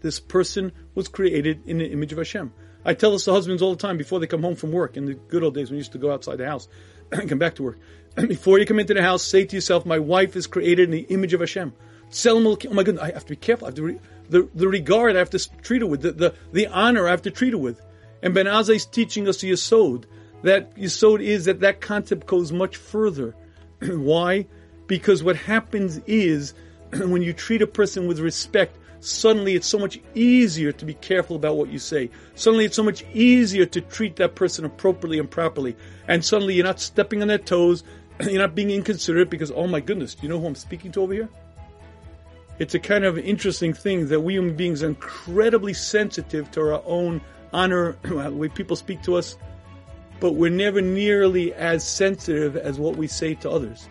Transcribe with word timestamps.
this 0.00 0.20
person 0.20 0.72
was 0.94 1.08
created 1.08 1.62
in 1.66 1.78
the 1.78 1.90
image 1.90 2.12
of 2.12 2.18
Hashem. 2.18 2.52
I 2.84 2.94
tell 2.94 3.10
this 3.12 3.24
to 3.24 3.32
husbands 3.32 3.62
all 3.62 3.74
the 3.74 3.82
time 3.82 3.98
before 3.98 4.20
they 4.20 4.26
come 4.26 4.42
home 4.42 4.54
from 4.54 4.70
work 4.70 4.96
in 4.96 5.06
the 5.06 5.14
good 5.14 5.42
old 5.42 5.54
days 5.54 5.70
when 5.70 5.76
we 5.76 5.78
used 5.78 5.92
to 5.92 5.98
go 5.98 6.12
outside 6.12 6.38
the 6.38 6.46
house 6.46 6.68
and 7.12 7.28
come 7.28 7.38
back 7.38 7.56
to 7.56 7.64
work. 7.64 7.78
before 8.14 8.58
you 8.58 8.66
come 8.66 8.78
into 8.78 8.94
the 8.94 9.02
house, 9.02 9.22
say 9.22 9.44
to 9.44 9.56
yourself, 9.56 9.84
my 9.84 9.98
wife 9.98 10.36
is 10.36 10.46
created 10.46 10.84
in 10.84 10.90
the 10.90 11.06
image 11.12 11.34
of 11.34 11.40
Hashem. 11.40 11.72
Oh 12.26 12.40
my 12.40 12.82
goodness, 12.84 13.02
I 13.02 13.10
have 13.12 13.24
to 13.24 13.30
be 13.30 13.36
careful. 13.36 13.66
I 13.66 13.68
have 13.68 13.74
to 13.74 13.82
re- 13.82 14.00
the, 14.28 14.48
the 14.54 14.68
regard 14.68 15.16
I 15.16 15.18
have 15.18 15.30
to 15.30 15.60
treat 15.62 15.82
her 15.82 15.86
with, 15.86 16.02
the, 16.02 16.12
the, 16.12 16.34
the 16.52 16.66
honor 16.68 17.08
I 17.08 17.10
have 17.10 17.22
to 17.22 17.30
treat 17.30 17.52
her 17.52 17.58
with. 17.58 17.80
And 18.22 18.32
Ben 18.32 18.46
Azai 18.46 18.76
is 18.76 18.86
teaching 18.86 19.28
us 19.28 19.40
the 19.40 19.50
Yisod. 19.50 20.04
That 20.42 20.76
Yisod 20.76 21.20
is 21.20 21.46
that 21.46 21.60
that 21.60 21.80
concept 21.80 22.26
goes 22.26 22.52
much 22.52 22.76
further. 22.76 23.34
Why? 23.80 24.46
Because 24.86 25.22
what 25.24 25.36
happens 25.36 26.00
is 26.06 26.54
when 26.92 27.22
you 27.22 27.32
treat 27.32 27.62
a 27.62 27.66
person 27.66 28.06
with 28.06 28.20
respect, 28.20 28.76
suddenly 29.00 29.54
it's 29.54 29.66
so 29.66 29.78
much 29.78 30.00
easier 30.14 30.72
to 30.72 30.84
be 30.84 30.94
careful 30.94 31.36
about 31.36 31.56
what 31.56 31.70
you 31.70 31.78
say. 31.78 32.10
Suddenly 32.34 32.64
it's 32.64 32.76
so 32.76 32.82
much 32.82 33.04
easier 33.12 33.66
to 33.66 33.80
treat 33.80 34.16
that 34.16 34.34
person 34.34 34.64
appropriately 34.64 35.18
and 35.18 35.30
properly. 35.30 35.76
And 36.08 36.24
suddenly 36.24 36.54
you're 36.54 36.64
not 36.64 36.80
stepping 36.80 37.22
on 37.22 37.28
their 37.28 37.38
toes, 37.38 37.84
you're 38.20 38.40
not 38.40 38.54
being 38.54 38.70
inconsiderate 38.70 39.30
because, 39.30 39.50
oh 39.50 39.66
my 39.66 39.80
goodness, 39.80 40.14
do 40.14 40.22
you 40.22 40.28
know 40.28 40.40
who 40.40 40.46
I'm 40.46 40.54
speaking 40.54 40.92
to 40.92 41.02
over 41.02 41.12
here? 41.12 41.28
It's 42.58 42.74
a 42.74 42.78
kind 42.78 43.04
of 43.04 43.18
interesting 43.18 43.74
thing 43.74 44.08
that 44.08 44.20
we 44.20 44.34
human 44.34 44.56
beings 44.56 44.82
are 44.82 44.88
incredibly 44.88 45.74
sensitive 45.74 46.50
to 46.52 46.60
our 46.60 46.82
own 46.86 47.20
honor, 47.52 47.96
the 48.02 48.30
way 48.30 48.48
people 48.48 48.76
speak 48.76 49.02
to 49.02 49.16
us, 49.16 49.36
but 50.20 50.32
we're 50.32 50.50
never 50.50 50.80
nearly 50.80 51.52
as 51.54 51.86
sensitive 51.86 52.56
as 52.56 52.78
what 52.78 52.96
we 52.96 53.06
say 53.06 53.34
to 53.34 53.50
others. 53.50 53.88